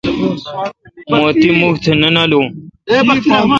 مہ 1.17 1.27
تی 1.39 1.49
مھک 1.59 1.75
تہ 1.83 1.91
نہ 2.01 2.09
نالو۔ 2.15 2.41